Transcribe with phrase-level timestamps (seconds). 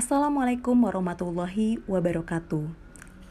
[0.00, 2.72] Assalamualaikum warahmatullahi wabarakatuh.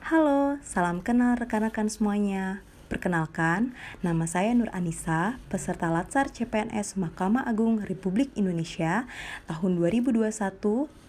[0.06, 2.62] Halo, salam kenal rekan-rekan semuanya.
[2.94, 3.74] Perkenalkan,
[4.06, 9.10] nama saya Nur Anissa, peserta Latsar CPNS Mahkamah Agung Republik Indonesia
[9.50, 10.30] tahun 2021,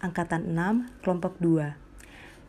[0.01, 1.80] angkatan 6, kelompok 2.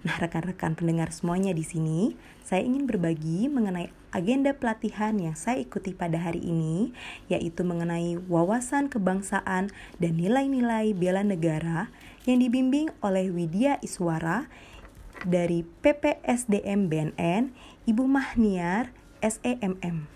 [0.03, 5.95] Nah, rekan-rekan pendengar semuanya di sini, saya ingin berbagi mengenai agenda pelatihan yang saya ikuti
[5.95, 6.91] pada hari ini,
[7.31, 9.71] yaitu mengenai wawasan kebangsaan
[10.03, 11.87] dan nilai-nilai bela negara
[12.27, 14.51] yang dibimbing oleh Widya Iswara
[15.23, 17.55] dari PPSDM BNN,
[17.87, 18.91] Ibu Mahniar,
[19.23, 20.11] SEMM.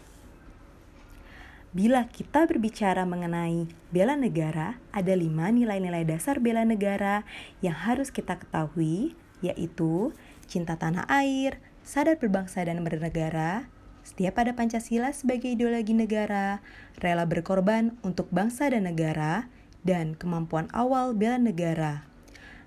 [1.71, 7.23] Bila kita berbicara mengenai bela negara, ada lima nilai-nilai dasar bela negara
[7.63, 9.15] yang harus kita ketahui,
[9.45, 10.15] yaitu
[10.47, 13.69] cinta tanah air, sadar berbangsa dan bernegara,
[14.07, 16.63] setia pada Pancasila sebagai ideologi negara,
[17.03, 19.51] rela berkorban untuk bangsa dan negara,
[19.83, 22.07] dan kemampuan awal bela negara.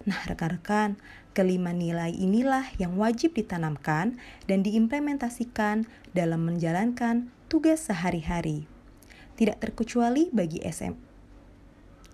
[0.08, 0.96] Nah, rekan-rekan,
[1.36, 4.16] kelima nilai inilah yang wajib ditanamkan
[4.48, 8.68] dan diimplementasikan dalam menjalankan tugas sehari-hari.
[9.36, 10.96] Tidak terkecuali bagi SM.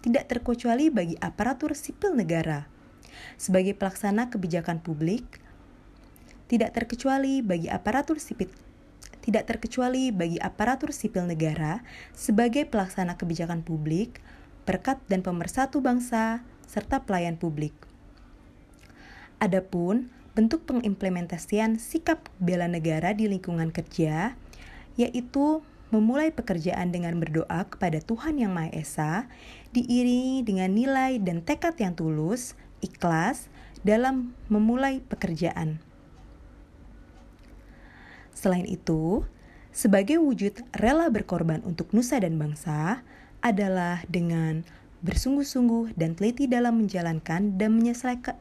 [0.06, 2.75] Tidak terkecuali bagi aparatur sipil negara
[3.36, 5.44] sebagai pelaksana kebijakan publik,
[6.46, 8.50] tidak terkecuali bagi aparatur sipil
[9.26, 11.82] tidak terkecuali bagi aparatur sipil negara
[12.14, 14.22] sebagai pelaksana kebijakan publik,
[14.70, 17.74] perkat dan pemersatu bangsa, serta pelayan publik.
[19.42, 24.38] Adapun bentuk pengimplementasian sikap bela negara di lingkungan kerja,
[24.94, 29.12] yaitu memulai pekerjaan dengan berdoa kepada Tuhan Yang Maha Esa,
[29.74, 32.54] diiringi dengan nilai dan tekad yang tulus,
[32.86, 33.50] ikhlas
[33.82, 35.82] dalam memulai pekerjaan.
[38.38, 39.26] Selain itu,
[39.74, 43.02] sebagai wujud rela berkorban untuk nusa dan bangsa
[43.42, 44.62] adalah dengan
[45.02, 48.38] bersungguh-sungguh dan teliti dalam menjalankan dan menyelesaikan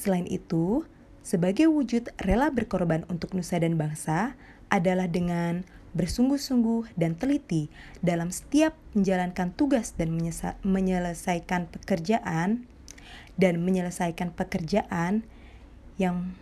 [0.00, 0.88] Selain itu,
[1.20, 4.32] sebagai wujud rela berkorban untuk nusa dan bangsa
[4.72, 7.66] adalah dengan bersungguh-sungguh dan teliti
[7.98, 10.14] dalam setiap menjalankan tugas dan
[10.62, 12.66] menyelesaikan pekerjaan
[13.34, 15.26] dan menyelesaikan pekerjaan
[15.98, 16.36] yang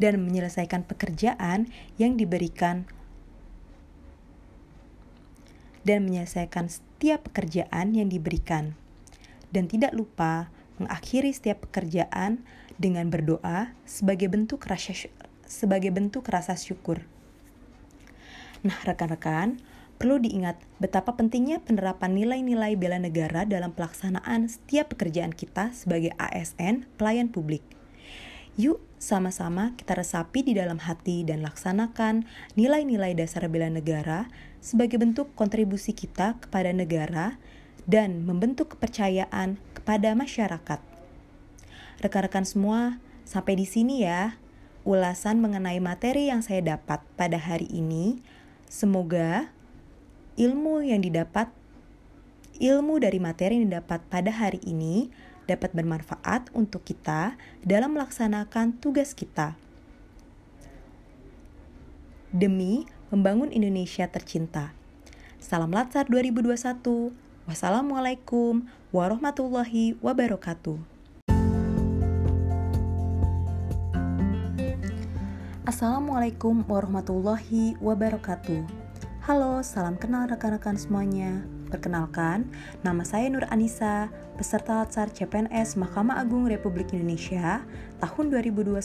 [0.00, 1.70] dan menyelesaikan pekerjaan
[2.00, 2.88] yang diberikan
[5.82, 8.78] dan menyelesaikan setiap pekerjaan yang diberikan.
[9.52, 10.48] Dan tidak lupa
[10.80, 12.40] mengakhiri setiap pekerjaan
[12.80, 15.08] dengan berdoa sebagai bentuk rasa
[15.44, 17.04] sebagai bentuk rasa syukur.
[18.62, 19.58] Nah, rekan-rekan,
[19.98, 26.88] perlu diingat betapa pentingnya penerapan nilai-nilai bela negara dalam pelaksanaan setiap pekerjaan kita sebagai ASN
[26.96, 27.62] pelayan publik.
[28.60, 34.28] Yuk, sama-sama kita resapi di dalam hati dan laksanakan nilai-nilai dasar bela negara
[34.60, 37.40] sebagai bentuk kontribusi kita kepada negara
[37.88, 40.91] dan membentuk kepercayaan kepada masyarakat.
[42.02, 44.34] Rekan-rekan semua, sampai di sini ya
[44.82, 48.18] ulasan mengenai materi yang saya dapat pada hari ini.
[48.66, 49.54] Semoga
[50.34, 51.54] ilmu yang didapat
[52.58, 55.14] ilmu dari materi yang didapat pada hari ini
[55.46, 59.54] dapat bermanfaat untuk kita dalam melaksanakan tugas kita.
[62.34, 64.74] Demi membangun Indonesia tercinta.
[65.38, 67.14] Salam Latsar 2021.
[67.46, 70.91] Wassalamualaikum warahmatullahi wabarakatuh.
[75.72, 78.60] Assalamualaikum warahmatullahi wabarakatuh.
[79.24, 81.48] Halo, salam kenal rekan-rekan semuanya.
[81.72, 82.44] Perkenalkan,
[82.84, 87.64] nama saya Nur Anissa, peserta Latsar CPNS Mahkamah Agung Republik Indonesia
[88.04, 88.84] tahun 2021,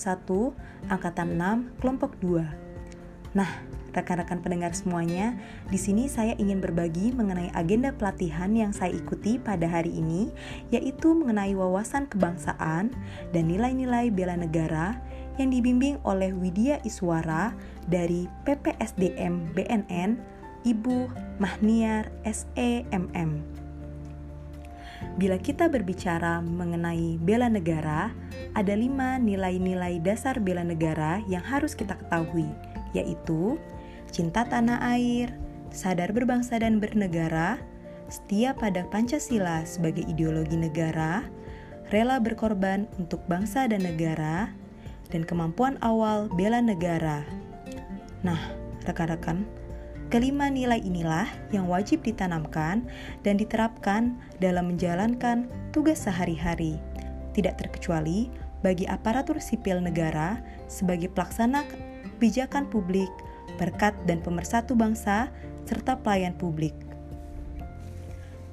[0.87, 3.35] angkatan 6, kelompok 2.
[3.35, 3.51] Nah,
[3.91, 5.35] rekan-rekan pendengar semuanya,
[5.67, 10.31] di sini saya ingin berbagi mengenai agenda pelatihan yang saya ikuti pada hari ini,
[10.71, 12.95] yaitu mengenai wawasan kebangsaan
[13.35, 15.03] dan nilai-nilai bela negara
[15.37, 17.53] yang dibimbing oleh Widya Iswara
[17.87, 20.17] dari PPSDM BNN
[20.65, 21.07] Ibu
[21.39, 23.41] Mahniar SEMM.
[25.17, 28.09] Bila kita berbicara mengenai bela negara,
[28.57, 32.49] ada lima nilai-nilai dasar bela negara yang harus kita ketahui,
[32.97, 33.61] yaitu
[34.09, 35.29] cinta tanah air,
[35.69, 37.61] sadar berbangsa dan bernegara,
[38.09, 41.21] setia pada Pancasila sebagai ideologi negara,
[41.93, 44.49] rela berkorban untuk bangsa dan negara,
[45.11, 47.23] dan kemampuan awal bela negara.
[48.23, 48.39] Nah,
[48.87, 49.43] rekan-rekan,
[50.07, 52.87] kelima nilai inilah yang wajib ditanamkan
[53.21, 56.79] dan diterapkan dalam menjalankan tugas sehari-hari,
[57.35, 58.31] tidak terkecuali
[58.65, 61.67] bagi aparatur sipil negara sebagai pelaksana
[62.17, 63.09] kebijakan publik,
[63.61, 65.29] berkat dan pemersatu bangsa,
[65.67, 66.86] serta pelayan publik.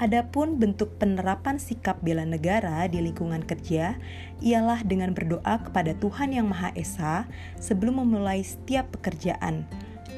[0.04, 3.96] Adapun bentuk penerapan sikap bela negara di lingkungan kerja
[4.44, 7.24] ialah dengan berdoa kepada Tuhan Yang Maha Esa
[7.56, 9.64] sebelum memulai setiap pekerjaan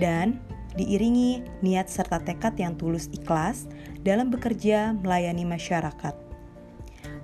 [0.02, 0.42] dan
[0.74, 3.70] diiringi niat serta tekad yang tulus ikhlas
[4.02, 6.18] dalam bekerja melayani masyarakat.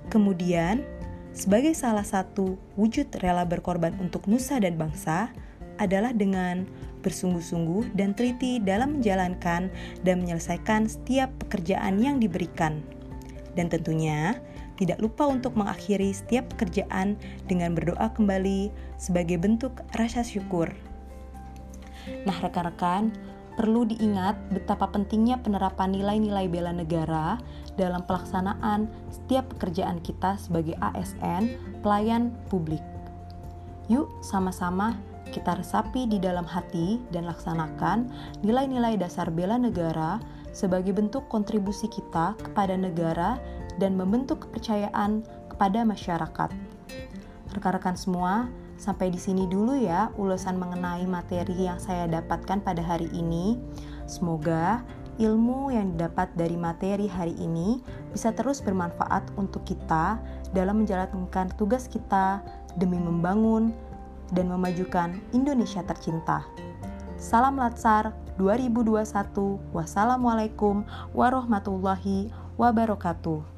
[0.07, 0.87] Kemudian,
[1.35, 5.35] sebagai salah satu wujud rela berkorban untuk nusa dan bangsa
[5.83, 6.63] adalah dengan
[7.03, 9.67] bersungguh-sungguh dan teliti dalam menjalankan
[10.01, 12.79] dan menyelesaikan setiap pekerjaan yang diberikan.
[13.53, 14.39] Dan tentunya,
[14.79, 20.73] tidak lupa untuk mengakhiri setiap pekerjaan dengan berdoa kembali sebagai bentuk rasa syukur.
[22.25, 23.13] Nah, rekan-rekan,
[23.53, 27.37] perlu diingat betapa pentingnya penerapan nilai-nilai bela negara
[27.77, 31.53] dalam pelaksanaan setiap pekerjaan kita sebagai ASN,
[31.85, 32.81] pelayan publik.
[33.93, 34.97] Yuk, sama-sama
[35.33, 38.13] kita resapi di dalam hati dan laksanakan
[38.45, 40.21] nilai-nilai dasar bela negara
[40.53, 43.41] sebagai bentuk kontribusi kita kepada negara
[43.81, 46.49] dan membentuk kepercayaan kepada masyarakat.
[47.57, 48.45] Rekan-rekan semua,
[48.77, 53.57] sampai di sini dulu ya ulasan mengenai materi yang saya dapatkan pada hari ini.
[54.05, 54.85] Semoga
[55.21, 60.17] ilmu yang didapat dari materi hari ini bisa terus bermanfaat untuk kita
[60.53, 62.41] dalam menjalankan tugas kita
[62.77, 63.73] demi membangun
[64.33, 66.43] dan memajukan Indonesia tercinta.
[67.15, 69.61] Salam Latsar 2021.
[69.71, 70.83] Wassalamualaikum
[71.13, 73.52] warahmatullahi wabarakatuh.